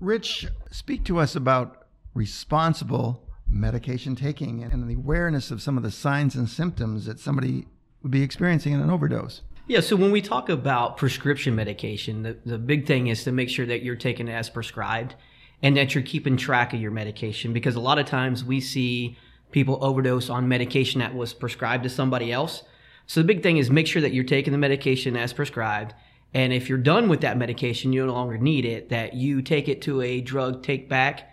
Rich, 0.00 0.46
speak 0.70 1.04
to 1.04 1.18
us 1.18 1.36
about 1.36 1.86
responsible 2.14 3.22
medication 3.50 4.14
taking 4.14 4.62
and 4.62 4.88
the 4.88 4.94
awareness 4.94 5.50
of 5.50 5.60
some 5.60 5.76
of 5.76 5.82
the 5.82 5.90
signs 5.90 6.34
and 6.34 6.48
symptoms 6.48 7.06
that 7.06 7.18
somebody 7.18 7.66
would 8.02 8.12
be 8.12 8.22
experiencing 8.22 8.72
in 8.72 8.80
an 8.80 8.90
overdose. 8.90 9.42
Yeah, 9.66 9.80
so 9.80 9.94
when 9.94 10.10
we 10.10 10.20
talk 10.20 10.48
about 10.48 10.96
prescription 10.96 11.54
medication, 11.54 12.22
the, 12.22 12.36
the 12.44 12.58
big 12.58 12.86
thing 12.86 13.06
is 13.06 13.22
to 13.24 13.32
make 13.32 13.48
sure 13.48 13.66
that 13.66 13.82
you're 13.82 13.96
taking 13.96 14.28
it 14.28 14.32
as 14.32 14.50
prescribed 14.50 15.14
and 15.62 15.76
that 15.76 15.94
you're 15.94 16.02
keeping 16.02 16.36
track 16.36 16.72
of 16.72 16.80
your 16.80 16.90
medication 16.90 17.52
because 17.52 17.76
a 17.76 17.80
lot 17.80 17.98
of 17.98 18.06
times 18.06 18.44
we 18.44 18.60
see 18.60 19.16
people 19.52 19.78
overdose 19.80 20.30
on 20.30 20.48
medication 20.48 21.00
that 21.00 21.14
was 21.14 21.32
prescribed 21.32 21.84
to 21.84 21.90
somebody 21.90 22.32
else. 22.32 22.62
So 23.06 23.20
the 23.20 23.26
big 23.26 23.42
thing 23.42 23.58
is 23.58 23.70
make 23.70 23.86
sure 23.86 24.02
that 24.02 24.12
you're 24.12 24.24
taking 24.24 24.52
the 24.52 24.58
medication 24.58 25.16
as 25.16 25.32
prescribed. 25.32 25.94
And 26.32 26.52
if 26.52 26.68
you're 26.68 26.78
done 26.78 27.08
with 27.08 27.20
that 27.22 27.36
medication, 27.36 27.92
you 27.92 28.06
no 28.06 28.12
longer 28.12 28.38
need 28.38 28.64
it, 28.64 28.88
that 28.88 29.14
you 29.14 29.42
take 29.42 29.68
it 29.68 29.82
to 29.82 30.00
a 30.00 30.20
drug 30.20 30.62
take 30.62 30.88
back 30.88 31.29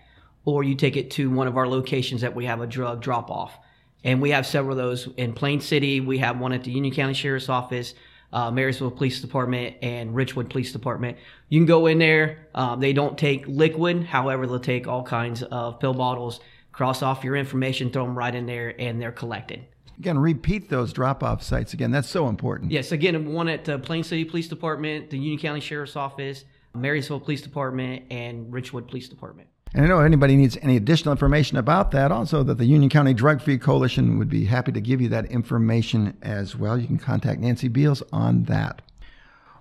or 0.47 0.63
you 0.63 0.75
take 0.75 0.95
it 0.95 1.11
to 1.11 1.29
one 1.29 1.45
of 1.45 1.57
our 1.57 1.67
locations 1.67 2.21
that 2.21 2.33
we 2.33 2.45
have 2.45 2.61
a 2.61 2.65
drug 2.65 3.01
drop 3.01 3.29
off. 3.29 3.59
And 4.05 4.21
we 4.21 4.29
have 4.31 4.47
several 4.47 4.71
of 4.71 4.77
those 4.77 5.09
in 5.17 5.33
Plain 5.33 5.59
City. 5.59 5.99
We 5.99 6.19
have 6.19 6.39
one 6.39 6.53
at 6.53 6.63
the 6.63 6.71
Union 6.71 6.95
County 6.95 7.13
Sheriff's 7.13 7.49
Office, 7.49 7.93
uh, 8.31 8.49
Marysville 8.49 8.91
Police 8.91 9.19
Department, 9.19 9.75
and 9.81 10.15
Richwood 10.15 10.49
Police 10.49 10.71
Department. 10.71 11.17
You 11.49 11.59
can 11.59 11.65
go 11.65 11.87
in 11.87 11.99
there. 11.99 12.47
Um, 12.55 12.79
they 12.79 12.93
don't 12.93 13.17
take 13.17 13.45
liquid, 13.45 14.05
however, 14.05 14.47
they'll 14.47 14.61
take 14.61 14.87
all 14.87 15.03
kinds 15.03 15.43
of 15.43 15.81
pill 15.81 15.93
bottles, 15.93 16.39
cross 16.71 17.01
off 17.01 17.25
your 17.25 17.35
information, 17.35 17.91
throw 17.91 18.05
them 18.05 18.17
right 18.17 18.33
in 18.33 18.45
there, 18.45 18.73
and 18.79 19.01
they're 19.01 19.11
collected. 19.11 19.65
Again, 19.99 20.17
repeat 20.17 20.69
those 20.69 20.93
drop 20.93 21.23
off 21.23 21.43
sites 21.43 21.73
again. 21.73 21.91
That's 21.91 22.07
so 22.07 22.29
important. 22.29 22.71
Yes, 22.71 22.93
again, 22.93 23.33
one 23.33 23.49
at 23.49 23.65
the 23.65 23.79
Plain 23.79 24.05
City 24.05 24.23
Police 24.23 24.47
Department, 24.47 25.09
the 25.09 25.17
Union 25.17 25.39
County 25.39 25.59
Sheriff's 25.59 25.97
Office, 25.97 26.45
Marysville 26.73 27.19
Police 27.19 27.41
Department, 27.41 28.05
and 28.09 28.53
Richwood 28.53 28.87
Police 28.87 29.09
Department. 29.09 29.49
And 29.73 29.85
I 29.85 29.87
know 29.87 29.99
anybody 29.99 30.35
needs 30.35 30.57
any 30.61 30.77
additional 30.77 31.11
information 31.11 31.57
about 31.57 31.91
that, 31.91 32.11
also 32.11 32.41
that 32.43 32.57
the 32.57 32.65
Union 32.65 32.89
County 32.89 33.13
Drug 33.13 33.41
Free 33.41 33.57
Coalition 33.57 34.17
would 34.17 34.29
be 34.29 34.45
happy 34.45 34.71
to 34.71 34.81
give 34.81 35.01
you 35.01 35.09
that 35.09 35.25
information 35.25 36.17
as 36.21 36.55
well. 36.55 36.79
You 36.79 36.87
can 36.87 36.97
contact 36.97 37.41
Nancy 37.41 37.67
Beals 37.67 38.01
on 38.11 38.43
that. 38.45 38.81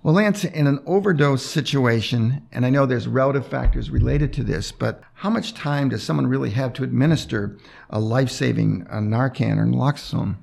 Well, 0.03 0.15
Lance, 0.15 0.45
in 0.45 0.67
an 0.67 0.81
overdose 0.85 1.45
situation, 1.45 2.47
and 2.51 2.65
I 2.65 2.69
know 2.69 2.85
there's 2.85 3.07
relative 3.07 3.45
factors 3.45 3.89
related 3.89 4.31
to 4.33 4.43
this, 4.43 4.71
but 4.71 5.01
how 5.15 5.29
much 5.29 5.53
time 5.53 5.89
does 5.89 6.03
someone 6.03 6.27
really 6.27 6.51
have 6.51 6.71
to 6.73 6.83
administer 6.83 7.57
a 7.89 7.99
life 7.99 8.29
saving 8.29 8.85
Narcan 8.85 9.57
or 9.57 9.65
naloxone? 9.65 10.37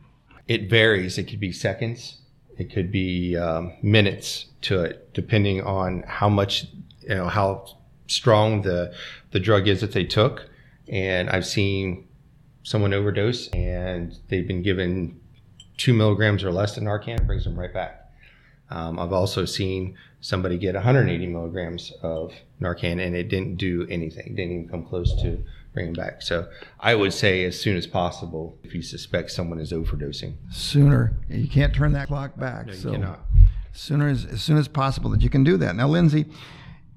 It 0.47 0.69
varies. 0.69 1.17
It 1.17 1.25
could 1.25 1.41
be 1.41 1.53
seconds, 1.53 2.19
it 2.59 2.73
could 2.73 2.93
be 2.93 3.37
um, 3.37 3.73
minutes 3.83 4.47
to 4.63 4.83
it, 4.83 5.15
depending 5.15 5.63
on 5.63 6.05
how 6.07 6.29
much, 6.29 6.67
you 7.01 7.15
know, 7.15 7.29
how 7.29 7.79
strong 8.07 8.63
the 8.63 8.95
the 9.31 9.41
drug 9.41 9.69
is 9.69 9.81
that 9.81 9.93
they 9.93 10.05
took. 10.05 10.49
And 10.89 11.31
I've 11.31 11.47
seen 11.47 12.07
someone 12.63 12.93
overdose 12.93 13.49
and 13.49 14.17
they've 14.29 14.47
been 14.47 14.63
given 14.63 15.21
two 15.77 15.93
milligrams 15.93 16.45
or 16.45 16.53
less 16.53 16.77
of 16.77 16.83
Narcan, 16.83 17.27
brings 17.27 17.45
them 17.45 17.59
right 17.59 17.73
back. 17.73 18.01
Um, 18.71 18.99
I've 18.99 19.13
also 19.13 19.45
seen 19.45 19.97
somebody 20.21 20.57
get 20.57 20.75
180 20.75 21.27
milligrams 21.27 21.93
of 22.03 22.33
Narcan 22.61 23.05
and 23.05 23.15
it 23.15 23.29
didn't 23.29 23.57
do 23.57 23.87
anything, 23.91 24.35
didn't 24.35 24.53
even 24.53 24.69
come 24.69 24.85
close 24.85 25.15
to 25.23 25.45
bringing 25.75 25.93
back. 25.93 26.23
So 26.23 26.49
I 26.81 26.95
would 26.95 27.13
say 27.13 27.45
as 27.45 27.61
soon 27.61 27.77
as 27.77 27.87
possible 27.87 28.59
if 28.63 28.75
you 28.75 28.83
suspect 28.83 29.31
someone 29.31 29.59
is 29.59 29.73
overdosing. 29.73 30.35
Sooner. 30.51 31.13
You 31.29 31.49
can't 31.49 31.75
turn 31.75 31.93
that 31.93 32.09
clock 32.09 32.39
back. 32.39 32.67
No, 32.67 32.73
you 32.73 32.79
so 32.79 32.91
cannot. 32.93 33.21
Sooner 33.73 34.09
as, 34.09 34.25
as 34.25 34.41
soon 34.41 34.57
as 34.57 34.69
possible 34.69 35.11
that 35.11 35.21
you 35.21 35.29
can 35.29 35.45
do 35.45 35.57
that. 35.59 35.75
Now, 35.75 35.89
Lindsay, 35.89 36.27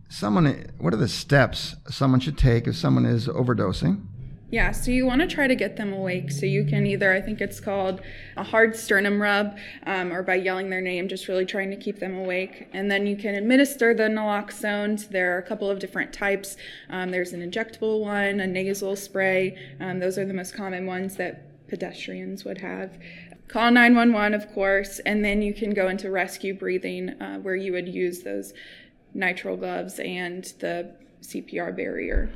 someone, 0.09 0.71
what 0.77 0.93
are 0.93 0.97
the 0.97 1.07
steps 1.07 1.75
someone 1.89 2.19
should 2.19 2.37
take 2.37 2.67
if 2.67 2.75
someone 2.75 3.05
is 3.05 3.27
overdosing? 3.27 4.05
Yeah, 4.49 4.71
so 4.71 4.91
you 4.91 5.05
want 5.05 5.19
to 5.19 5.27
try 5.27 5.45
to 5.45 5.55
get 5.55 5.75
them 5.75 5.91
awake. 5.91 6.31
So 6.31 6.45
you 6.45 6.63
can 6.63 6.85
either, 6.85 7.11
I 7.11 7.19
think 7.19 7.41
it's 7.41 7.59
called 7.59 7.99
a 8.37 8.43
hard 8.43 8.77
sternum 8.77 9.21
rub, 9.21 9.57
um, 9.85 10.13
or 10.13 10.23
by 10.23 10.35
yelling 10.35 10.69
their 10.69 10.79
name, 10.79 11.09
just 11.09 11.27
really 11.27 11.45
trying 11.45 11.69
to 11.71 11.75
keep 11.75 11.99
them 11.99 12.17
awake. 12.17 12.69
And 12.71 12.89
then 12.89 13.05
you 13.05 13.17
can 13.17 13.35
administer 13.35 13.93
the 13.93 14.03
naloxone. 14.03 15.05
There 15.09 15.35
are 15.35 15.39
a 15.39 15.43
couple 15.43 15.69
of 15.69 15.79
different 15.79 16.13
types. 16.13 16.55
Um, 16.89 17.11
there's 17.11 17.33
an 17.33 17.41
injectable 17.41 17.99
one, 17.99 18.39
a 18.39 18.47
nasal 18.47 18.95
spray. 18.95 19.57
Um, 19.81 19.99
those 19.99 20.17
are 20.17 20.25
the 20.25 20.33
most 20.33 20.55
common 20.55 20.85
ones 20.85 21.17
that 21.17 21.67
pedestrians 21.67 22.45
would 22.45 22.59
have. 22.59 22.97
Call 23.49 23.71
911, 23.71 24.33
of 24.33 24.53
course, 24.53 24.99
and 24.99 25.23
then 25.23 25.41
you 25.41 25.53
can 25.53 25.73
go 25.73 25.89
into 25.89 26.09
rescue 26.09 26.53
breathing, 26.53 27.09
uh, 27.21 27.39
where 27.39 27.55
you 27.55 27.73
would 27.73 27.87
use 27.87 28.21
those 28.21 28.53
nitrile 29.17 29.59
gloves 29.59 30.00
and 30.00 30.43
the 30.59 30.93
CPR 31.21 31.75
barrier 31.75 32.29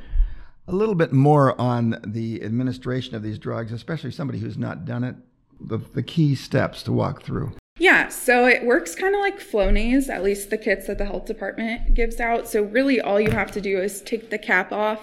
a 0.68 0.72
little 0.72 0.94
bit 0.94 1.12
more 1.12 1.60
on 1.60 1.98
the 2.06 2.42
administration 2.42 3.14
of 3.14 3.22
these 3.22 3.38
drugs, 3.38 3.72
especially 3.72 4.10
somebody 4.10 4.38
who's 4.38 4.56
not 4.56 4.84
done 4.84 5.04
it, 5.04 5.16
the, 5.60 5.78
the 5.78 6.02
key 6.02 6.34
steps 6.34 6.82
to 6.84 6.92
walk 6.92 7.22
through. 7.22 7.52
Yeah, 7.78 8.08
so 8.08 8.46
it 8.46 8.64
works 8.64 8.94
kind 8.94 9.14
of 9.14 9.20
like 9.20 9.40
Flonase, 9.40 10.08
at 10.08 10.22
least 10.22 10.50
the 10.50 10.58
kits 10.58 10.86
that 10.86 10.98
the 10.98 11.06
health 11.06 11.24
department 11.24 11.94
gives 11.94 12.20
out. 12.20 12.48
So 12.48 12.62
really, 12.62 13.00
all 13.00 13.20
you 13.20 13.30
have 13.30 13.50
to 13.52 13.60
do 13.60 13.78
is 13.78 14.02
take 14.02 14.30
the 14.30 14.38
cap 14.38 14.72
off 14.72 15.00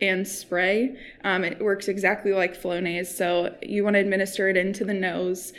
and 0.00 0.26
spray. 0.26 0.96
Um, 1.24 1.44
it 1.44 1.60
works 1.60 1.88
exactly 1.88 2.32
like 2.32 2.60
Flonase, 2.60 3.06
so 3.06 3.56
you 3.62 3.84
want 3.84 3.94
to 3.94 4.00
administer 4.00 4.48
it 4.48 4.56
into 4.56 4.84
the 4.84 4.94
nose. 4.94 5.52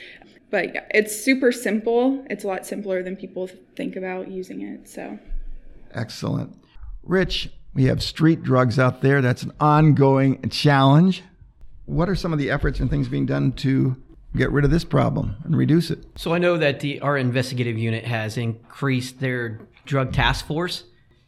But 0.51 0.73
yeah, 0.73 0.85
it's 0.91 1.15
super 1.15 1.51
simple. 1.51 2.25
It's 2.29 2.43
a 2.43 2.47
lot 2.47 2.65
simpler 2.65 3.03
than 3.03 3.15
people 3.15 3.49
think 3.75 3.95
about 3.95 4.29
using 4.29 4.61
it. 4.61 4.87
So 4.89 5.17
excellent, 5.93 6.55
Rich. 7.03 7.49
We 7.73 7.85
have 7.85 8.01
street 8.01 8.43
drugs 8.43 8.79
out 8.79 9.01
there. 9.01 9.21
That's 9.21 9.43
an 9.43 9.53
ongoing 9.59 10.49
challenge. 10.49 11.23
What 11.85 12.09
are 12.09 12.15
some 12.15 12.33
of 12.33 12.39
the 12.39 12.51
efforts 12.51 12.79
and 12.79 12.89
things 12.89 13.07
being 13.07 13.25
done 13.25 13.51
to 13.53 13.95
get 14.35 14.51
rid 14.51 14.65
of 14.65 14.71
this 14.71 14.83
problem 14.83 15.35
and 15.43 15.55
reduce 15.55 15.91
it? 15.91 16.03
So 16.15 16.33
I 16.33 16.37
know 16.37 16.57
that 16.57 16.79
the 16.79 16.99
our 17.01 17.17
investigative 17.17 17.77
unit 17.77 18.05
has 18.05 18.37
increased 18.37 19.19
their 19.19 19.59
drug 19.85 20.13
task 20.13 20.45
force 20.45 20.83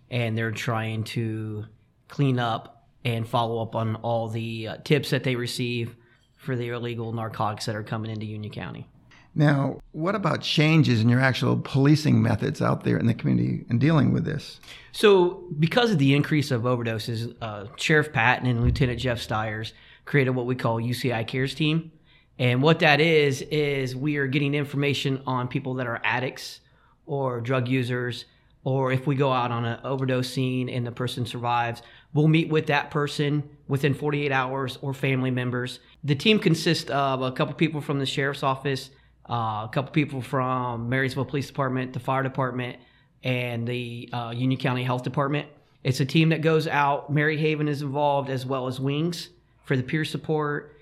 and 0.09 0.37
they're 0.37 0.51
trying 0.51 1.03
to 1.03 1.65
clean 2.07 2.37
up 2.37 2.87
and 3.03 3.27
follow 3.27 3.61
up 3.61 3.75
on 3.75 3.95
all 3.97 4.27
the 4.27 4.67
uh, 4.67 4.77
tips 4.83 5.09
that 5.09 5.23
they 5.23 5.35
receive 5.35 5.95
for 6.35 6.55
the 6.55 6.69
illegal 6.69 7.13
narcotics 7.13 7.65
that 7.65 7.75
are 7.75 7.83
coming 7.83 8.11
into 8.11 8.25
Union 8.25 8.51
County. 8.51 8.87
Now, 9.33 9.79
what 9.93 10.13
about 10.13 10.41
changes 10.41 10.99
in 10.99 11.07
your 11.07 11.21
actual 11.21 11.57
policing 11.57 12.21
methods 12.21 12.61
out 12.61 12.83
there 12.83 12.97
in 12.97 13.07
the 13.07 13.13
community 13.13 13.65
in 13.69 13.79
dealing 13.79 14.11
with 14.11 14.25
this? 14.25 14.59
So, 14.91 15.45
because 15.57 15.91
of 15.91 15.99
the 15.99 16.13
increase 16.13 16.51
of 16.51 16.63
overdoses, 16.63 17.33
uh, 17.41 17.67
Sheriff 17.77 18.11
Patton 18.11 18.45
and 18.45 18.61
Lieutenant 18.61 18.99
Jeff 18.99 19.19
Stiers 19.19 19.73
created 20.03 20.31
what 20.31 20.45
we 20.45 20.55
call 20.55 20.81
UCI 20.81 21.25
Cares 21.25 21.55
Team. 21.55 21.91
And 22.39 22.61
what 22.61 22.79
that 22.79 22.99
is, 22.99 23.41
is 23.43 23.95
we 23.95 24.17
are 24.17 24.27
getting 24.27 24.53
information 24.53 25.21
on 25.25 25.47
people 25.47 25.75
that 25.75 25.87
are 25.87 26.01
addicts 26.03 26.59
or 27.05 27.39
drug 27.39 27.67
users, 27.67 28.25
or 28.63 28.91
if 28.91 29.07
we 29.07 29.15
go 29.15 29.31
out 29.31 29.51
on 29.51 29.63
an 29.63 29.79
overdose 29.83 30.29
scene 30.29 30.67
and 30.67 30.85
the 30.85 30.91
person 30.91 31.25
survives, 31.25 31.81
we'll 32.13 32.27
meet 32.27 32.49
with 32.49 32.67
that 32.67 32.91
person 32.91 33.43
within 33.67 33.93
48 33.93 34.31
hours 34.31 34.77
or 34.81 34.93
family 34.93 35.31
members. 35.31 35.79
The 36.03 36.15
team 36.15 36.39
consists 36.39 36.89
of 36.89 37.21
a 37.21 37.31
couple 37.31 37.53
people 37.53 37.79
from 37.79 37.99
the 37.99 38.05
sheriff's 38.05 38.43
office 38.43 38.89
uh, 39.31 39.65
a 39.65 39.69
couple 39.71 39.91
people 39.91 40.21
from 40.21 40.89
Marysville 40.89 41.25
Police 41.25 41.47
Department, 41.47 41.93
the 41.93 41.99
fire 41.99 42.21
department, 42.21 42.77
and 43.23 43.65
the 43.65 44.09
uh, 44.11 44.33
Union 44.35 44.59
County 44.59 44.83
Health 44.83 45.03
Department. 45.03 45.47
It's 45.83 45.99
a 45.99 46.05
team 46.05 46.29
that 46.29 46.41
goes 46.41 46.67
out. 46.67 47.13
Maryhaven 47.13 47.69
is 47.69 47.81
involved 47.81 48.29
as 48.29 48.45
well 48.45 48.67
as 48.67 48.79
Wings 48.79 49.29
for 49.63 49.77
the 49.77 49.83
peer 49.83 50.03
support. 50.03 50.75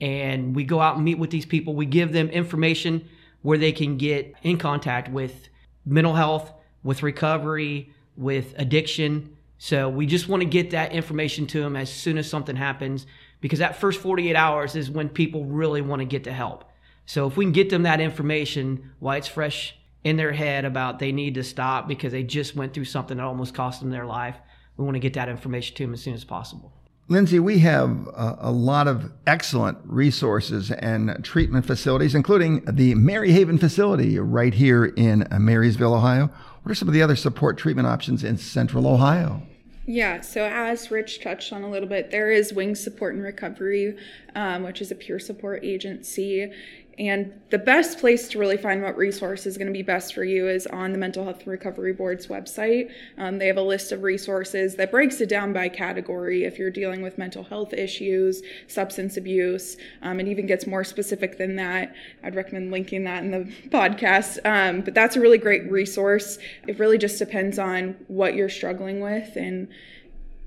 And 0.00 0.54
we 0.54 0.64
go 0.64 0.80
out 0.80 0.96
and 0.96 1.04
meet 1.04 1.18
with 1.18 1.30
these 1.30 1.46
people. 1.46 1.74
We 1.74 1.86
give 1.86 2.12
them 2.12 2.28
information 2.28 3.08
where 3.42 3.58
they 3.58 3.72
can 3.72 3.96
get 3.96 4.34
in 4.42 4.58
contact 4.58 5.10
with 5.10 5.48
mental 5.86 6.14
health, 6.14 6.52
with 6.82 7.02
recovery, 7.02 7.90
with 8.16 8.54
addiction. 8.58 9.36
So 9.58 9.88
we 9.88 10.06
just 10.06 10.28
want 10.28 10.42
to 10.42 10.48
get 10.48 10.70
that 10.70 10.92
information 10.92 11.46
to 11.48 11.60
them 11.60 11.74
as 11.74 11.90
soon 11.90 12.18
as 12.18 12.28
something 12.28 12.56
happens 12.56 13.06
because 13.40 13.60
that 13.60 13.76
first 13.76 14.00
48 14.00 14.36
hours 14.36 14.76
is 14.76 14.90
when 14.90 15.08
people 15.08 15.44
really 15.44 15.80
want 15.80 16.00
to 16.00 16.06
get 16.06 16.24
to 16.24 16.32
help. 16.32 16.70
So 17.06 17.26
if 17.26 17.36
we 17.36 17.44
can 17.44 17.52
get 17.52 17.70
them 17.70 17.82
that 17.82 18.00
information 18.00 18.92
while 18.98 19.18
it's 19.18 19.28
fresh 19.28 19.76
in 20.02 20.16
their 20.16 20.32
head 20.32 20.64
about 20.64 20.98
they 20.98 21.12
need 21.12 21.34
to 21.34 21.42
stop 21.42 21.88
because 21.88 22.12
they 22.12 22.22
just 22.22 22.54
went 22.54 22.74
through 22.74 22.84
something 22.84 23.16
that 23.16 23.24
almost 23.24 23.54
cost 23.54 23.80
them 23.80 23.90
their 23.90 24.06
life, 24.06 24.36
we 24.76 24.84
want 24.84 24.94
to 24.94 25.00
get 25.00 25.14
that 25.14 25.28
information 25.28 25.76
to 25.76 25.84
them 25.84 25.94
as 25.94 26.02
soon 26.02 26.14
as 26.14 26.24
possible. 26.24 26.72
Lindsay, 27.08 27.38
we 27.38 27.58
have 27.58 28.06
a, 28.08 28.38
a, 28.40 28.50
lot 28.50 28.88
of 28.88 29.12
excellent 29.26 29.76
resources 29.84 30.70
and 30.70 31.22
treatment 31.22 31.66
facilities, 31.66 32.14
including 32.14 32.64
the 32.64 32.94
Maryhaven 32.94 33.60
facility 33.60 34.18
right 34.18 34.54
here 34.54 34.86
in 34.86 35.28
Marysville, 35.38 35.94
Ohio. 35.94 36.30
What 36.62 36.72
are 36.72 36.74
some 36.74 36.88
of 36.88 36.94
the 36.94 37.02
other 37.02 37.14
support 37.14 37.58
treatment 37.58 37.86
options 37.86 38.24
in 38.24 38.38
central 38.38 38.86
Ohio? 38.86 39.42
Yeah, 39.86 40.22
so 40.22 40.46
as 40.46 40.90
Rich 40.90 41.20
touched 41.20 41.52
on 41.52 41.62
a 41.62 41.70
little 41.70 41.88
bit, 41.88 42.10
there 42.10 42.30
is 42.30 42.54
Wing 42.54 42.74
Support 42.74 43.16
and 43.16 43.22
Recovery, 43.22 43.98
um, 44.34 44.62
which 44.62 44.80
is 44.80 44.90
a 44.90 44.94
peer 44.94 45.18
support 45.18 45.62
agency 45.62 46.50
And 46.98 47.40
the 47.50 47.58
best 47.58 47.98
place 47.98 48.28
to 48.28 48.38
really 48.38 48.56
find 48.56 48.82
what 48.82 48.96
resource 48.96 49.46
is 49.46 49.56
going 49.58 49.66
to 49.66 49.72
be 49.72 49.82
best 49.82 50.14
for 50.14 50.22
you 50.22 50.48
is 50.48 50.66
on 50.68 50.92
the 50.92 50.98
Mental 50.98 51.24
Health 51.24 51.46
Recovery 51.46 51.92
Board's 51.92 52.28
website. 52.28 52.90
Um, 53.18 53.38
they 53.38 53.48
have 53.48 53.56
a 53.56 53.62
list 53.62 53.90
of 53.90 54.02
resources 54.02 54.76
that 54.76 54.92
breaks 54.92 55.20
it 55.20 55.28
down 55.28 55.52
by 55.52 55.68
category 55.68 56.44
if 56.44 56.58
you're 56.58 56.70
dealing 56.70 57.02
with 57.02 57.18
mental 57.18 57.42
health 57.42 57.72
issues, 57.72 58.42
substance 58.68 59.16
abuse, 59.16 59.76
um, 60.02 60.20
and 60.20 60.28
even 60.28 60.46
gets 60.46 60.66
more 60.66 60.84
specific 60.84 61.36
than 61.36 61.56
that. 61.56 61.94
I'd 62.22 62.36
recommend 62.36 62.70
linking 62.70 63.04
that 63.04 63.24
in 63.24 63.30
the 63.32 63.52
podcast. 63.68 64.38
Um, 64.44 64.82
but 64.82 64.94
that's 64.94 65.16
a 65.16 65.20
really 65.20 65.38
great 65.38 65.70
resource. 65.70 66.38
It 66.68 66.78
really 66.78 66.98
just 66.98 67.18
depends 67.18 67.58
on 67.58 67.96
what 68.06 68.34
you're 68.34 68.48
struggling 68.48 69.00
with 69.00 69.34
and 69.36 69.68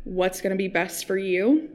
what's 0.06 0.40
going 0.40 0.52
to 0.52 0.58
be 0.58 0.70
best 0.70 1.06
for 1.06 1.18
you. 1.18 1.70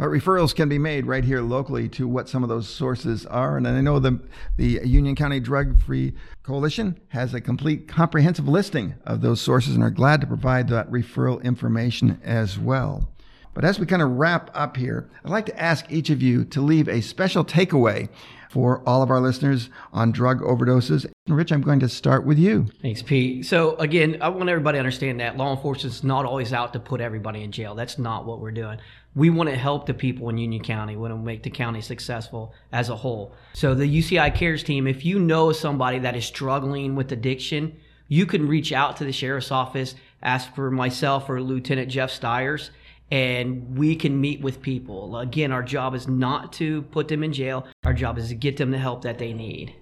But 0.00 0.08
referrals 0.08 0.54
can 0.54 0.70
be 0.70 0.78
made 0.78 1.04
right 1.04 1.22
here 1.22 1.42
locally 1.42 1.86
to 1.90 2.08
what 2.08 2.26
some 2.26 2.42
of 2.42 2.48
those 2.48 2.66
sources 2.66 3.26
are. 3.26 3.58
And 3.58 3.68
I 3.68 3.82
know 3.82 3.98
the, 3.98 4.18
the 4.56 4.80
Union 4.82 5.14
County 5.14 5.40
Drug 5.40 5.78
Free 5.78 6.14
Coalition 6.42 6.98
has 7.08 7.34
a 7.34 7.40
complete 7.42 7.86
comprehensive 7.86 8.48
listing 8.48 8.94
of 9.04 9.20
those 9.20 9.42
sources 9.42 9.74
and 9.74 9.84
are 9.84 9.90
glad 9.90 10.22
to 10.22 10.26
provide 10.26 10.68
that 10.68 10.90
referral 10.90 11.44
information 11.44 12.18
as 12.24 12.58
well. 12.58 13.09
But 13.54 13.64
as 13.64 13.78
we 13.78 13.86
kind 13.86 14.02
of 14.02 14.10
wrap 14.12 14.50
up 14.54 14.76
here, 14.76 15.10
I'd 15.24 15.30
like 15.30 15.46
to 15.46 15.60
ask 15.60 15.90
each 15.90 16.10
of 16.10 16.22
you 16.22 16.44
to 16.46 16.60
leave 16.60 16.88
a 16.88 17.00
special 17.00 17.44
takeaway 17.44 18.08
for 18.50 18.82
all 18.84 19.02
of 19.02 19.10
our 19.10 19.20
listeners 19.20 19.70
on 19.92 20.10
drug 20.10 20.40
overdoses. 20.40 21.06
Rich, 21.28 21.52
I'm 21.52 21.62
going 21.62 21.80
to 21.80 21.88
start 21.88 22.26
with 22.26 22.38
you. 22.38 22.66
Thanks, 22.82 23.00
Pete. 23.00 23.46
So, 23.46 23.76
again, 23.76 24.18
I 24.20 24.28
want 24.28 24.48
everybody 24.48 24.76
to 24.76 24.80
understand 24.80 25.20
that 25.20 25.36
law 25.36 25.54
enforcement 25.54 25.94
is 25.94 26.04
not 26.04 26.24
always 26.24 26.52
out 26.52 26.72
to 26.72 26.80
put 26.80 27.00
everybody 27.00 27.44
in 27.44 27.52
jail. 27.52 27.74
That's 27.74 27.98
not 27.98 28.26
what 28.26 28.40
we're 28.40 28.50
doing. 28.50 28.78
We 29.14 29.30
want 29.30 29.50
to 29.50 29.56
help 29.56 29.86
the 29.86 29.94
people 29.94 30.28
in 30.28 30.38
Union 30.38 30.62
County. 30.62 30.94
We 30.94 31.02
want 31.02 31.14
to 31.14 31.18
make 31.18 31.42
the 31.42 31.50
county 31.50 31.80
successful 31.80 32.52
as 32.72 32.88
a 32.88 32.96
whole. 32.96 33.34
So, 33.52 33.74
the 33.74 33.84
UCI 33.84 34.34
Cares 34.34 34.64
team, 34.64 34.86
if 34.86 35.04
you 35.04 35.20
know 35.20 35.52
somebody 35.52 36.00
that 36.00 36.16
is 36.16 36.24
struggling 36.24 36.96
with 36.96 37.12
addiction, 37.12 37.76
you 38.08 38.26
can 38.26 38.48
reach 38.48 38.72
out 38.72 38.96
to 38.96 39.04
the 39.04 39.12
sheriff's 39.12 39.52
office, 39.52 39.94
ask 40.22 40.52
for 40.54 40.72
myself 40.72 41.28
or 41.30 41.40
Lieutenant 41.40 41.88
Jeff 41.88 42.10
Stiers 42.10 42.70
and 43.10 43.76
we 43.76 43.96
can 43.96 44.20
meet 44.20 44.40
with 44.40 44.62
people. 44.62 45.18
Again, 45.18 45.52
our 45.52 45.62
job 45.62 45.94
is 45.94 46.06
not 46.06 46.52
to 46.54 46.82
put 46.82 47.08
them 47.08 47.22
in 47.22 47.32
jail. 47.32 47.66
Our 47.84 47.92
job 47.92 48.18
is 48.18 48.28
to 48.28 48.34
get 48.34 48.56
them 48.56 48.70
the 48.70 48.78
help 48.78 49.02
that 49.02 49.18
they 49.18 49.32
need. 49.32 49.74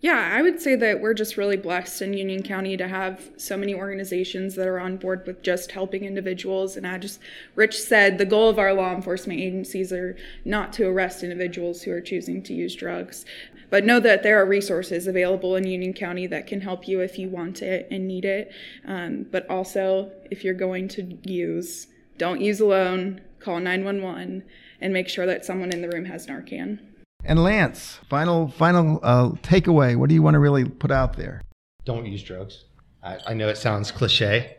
Yeah, 0.00 0.30
I 0.34 0.42
would 0.42 0.60
say 0.60 0.76
that 0.76 1.00
we're 1.00 1.14
just 1.14 1.38
really 1.38 1.56
blessed 1.56 2.02
in 2.02 2.12
Union 2.12 2.42
County 2.42 2.76
to 2.76 2.86
have 2.86 3.30
so 3.38 3.56
many 3.56 3.74
organizations 3.74 4.54
that 4.54 4.68
are 4.68 4.78
on 4.78 4.98
board 4.98 5.26
with 5.26 5.42
just 5.42 5.72
helping 5.72 6.04
individuals. 6.04 6.76
And 6.76 6.86
I 6.86 6.98
just, 6.98 7.18
Rich 7.54 7.80
said, 7.80 8.18
the 8.18 8.26
goal 8.26 8.48
of 8.48 8.58
our 8.58 8.74
law 8.74 8.94
enforcement 8.94 9.40
agencies 9.40 9.92
are 9.92 10.16
not 10.44 10.72
to 10.74 10.86
arrest 10.86 11.24
individuals 11.24 11.82
who 11.82 11.92
are 11.92 12.02
choosing 12.02 12.42
to 12.42 12.52
use 12.52 12.76
drugs, 12.76 13.24
but 13.70 13.86
know 13.86 13.98
that 13.98 14.22
there 14.22 14.40
are 14.40 14.46
resources 14.46 15.06
available 15.06 15.56
in 15.56 15.66
Union 15.66 15.94
County 15.94 16.26
that 16.26 16.46
can 16.46 16.60
help 16.60 16.86
you 16.86 17.00
if 17.00 17.18
you 17.18 17.30
want 17.30 17.62
it 17.62 17.88
and 17.90 18.06
need 18.06 18.26
it. 18.26 18.52
Um, 18.86 19.26
but 19.30 19.48
also, 19.50 20.12
if 20.30 20.44
you're 20.44 20.54
going 20.54 20.88
to 20.88 21.18
use, 21.24 21.88
don't 22.18 22.40
use 22.40 22.60
alone, 22.60 23.20
call 23.40 23.60
911, 23.60 24.44
and 24.80 24.92
make 24.92 25.08
sure 25.08 25.26
that 25.26 25.44
someone 25.44 25.72
in 25.72 25.82
the 25.82 25.88
room 25.88 26.04
has 26.06 26.26
Narcan. 26.26 26.78
And 27.24 27.42
Lance, 27.42 27.98
final 28.08 28.48
final 28.48 29.00
uh, 29.02 29.30
takeaway. 29.42 29.96
What 29.96 30.08
do 30.08 30.14
you 30.14 30.22
want 30.22 30.34
to 30.34 30.38
really 30.38 30.64
put 30.64 30.90
out 30.90 31.16
there? 31.16 31.42
Don't 31.84 32.06
use 32.06 32.22
drugs. 32.22 32.64
I, 33.02 33.18
I 33.26 33.34
know 33.34 33.48
it 33.48 33.58
sounds 33.58 33.90
cliche, 33.90 34.56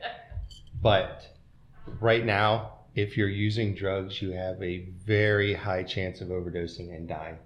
but 0.81 1.25
right 1.99 2.25
now, 2.25 2.73
if 2.95 3.15
you're 3.15 3.29
using 3.29 3.73
drugs, 3.73 4.21
you 4.21 4.31
have 4.31 4.61
a 4.61 4.89
very 5.05 5.53
high 5.53 5.83
chance 5.83 6.19
of 6.19 6.29
overdosing 6.29 6.93
and 6.93 7.07
dying. 7.07 7.37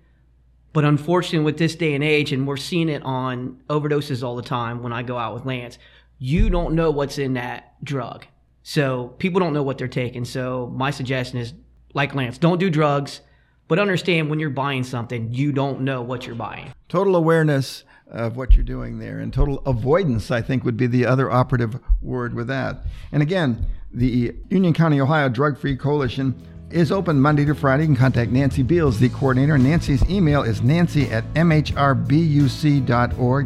but 0.74 0.86
unfortunately, 0.86 1.46
with 1.46 1.58
this 1.58 1.76
day 1.76 1.96
and 1.96 2.04
age, 2.04 2.32
and 2.32 2.48
we're 2.48 2.58
seeing 2.58 2.90
it 2.90 3.02
on 3.04 3.62
overdoses 3.70 4.24
all 4.24 4.36
the 4.36 4.44
time 4.44 4.84
when 4.84 4.94
I 4.94 5.04
go 5.04 5.18
out 5.18 5.34
with 5.34 5.46
Lance, 5.46 5.78
you 6.20 6.50
don't 6.50 6.76
know 6.76 6.92
what's 6.92 7.18
in 7.18 7.34
that 7.34 7.84
drug. 7.84 8.26
So 8.62 9.08
people 9.18 9.40
don't 9.40 9.54
know 9.54 9.64
what 9.64 9.78
they're 9.78 9.88
taking. 9.88 10.26
So 10.26 10.72
my 10.76 10.92
suggestion 10.92 11.40
is, 11.40 11.54
like 11.94 12.14
Lance, 12.14 12.38
don't 12.38 12.60
do 12.60 12.70
drugs, 12.70 13.22
but 13.68 13.80
understand 13.80 14.30
when 14.30 14.40
you're 14.40 14.50
buying 14.50 14.84
something, 14.84 15.34
you 15.34 15.52
don't 15.52 15.82
know 15.82 16.02
what 16.02 16.26
you're 16.26 16.36
buying. 16.36 16.72
Total 16.88 17.16
awareness 17.16 17.84
of 18.12 18.38
what 18.38 18.56
you're 18.56 18.64
doing 18.64 19.00
there, 19.00 19.20
and 19.20 19.34
total 19.34 19.60
avoidance, 19.60 20.32
I 20.32 20.42
think, 20.42 20.64
would 20.64 20.78
be 20.78 20.88
the 20.88 21.06
other 21.06 21.32
operative 21.32 21.80
word 22.02 22.34
with 22.34 22.48
that. 22.48 22.84
And 23.12 23.22
again, 23.22 23.66
the 23.92 24.36
Union 24.50 24.74
County, 24.74 25.00
Ohio 25.00 25.30
Drug 25.30 25.58
Free 25.58 25.76
Coalition 25.76 26.36
is 26.72 26.92
open 26.92 27.20
Monday 27.20 27.46
to 27.46 27.56
Friday. 27.56 27.84
You 27.84 27.88
can 27.90 27.96
contact 27.96 28.32
Nancy 28.32 28.64
Beals, 28.64 29.00
the 29.00 29.10
coordinator. 29.10 29.58
Nancy's 29.58 30.08
email 30.10 30.44
is 30.44 30.62
nancy 30.62 31.10
at 31.10 31.24
mhrbuc.org. 31.34 31.88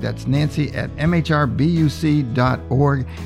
That's 0.01 0.27
nancy 0.27 0.71
at 0.73 0.89
mhrbuc.org. 0.97 1.47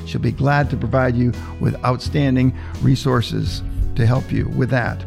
She'll 0.06 0.20
be 0.20 0.32
glad 0.32 0.70
to 0.70 0.76
provide 0.76 1.16
you 1.16 1.32
with 1.60 1.84
outstanding 1.84 2.56
resources 2.82 3.62
to 3.96 4.06
help 4.06 4.30
you 4.30 4.48
with 4.50 4.70
that. 4.70 5.04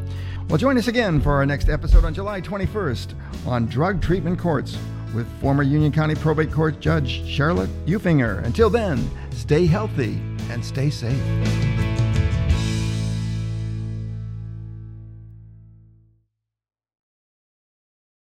Well, 0.50 0.58
join 0.58 0.78
us 0.78 0.88
again 0.88 1.22
for 1.22 1.32
our 1.34 1.46
next 1.46 1.70
episode 1.70 2.04
on 2.04 2.14
July 2.14 2.42
21st 2.42 3.14
on 3.48 3.68
Drug 3.68 4.02
Treatment 4.02 4.38
Courts 4.38 4.78
with 5.16 5.26
former 5.40 5.64
Union 5.64 5.92
County 5.92 6.16
Probate 6.16 6.52
Court 6.52 6.80
Judge 6.80 7.26
Charlotte 7.26 7.70
Eufinger. 7.86 8.44
Until 8.44 8.70
then, 8.70 9.10
stay 9.32 9.66
healthy 9.66 10.20
and 10.50 10.64
stay 10.64 10.90
safe. 10.90 11.71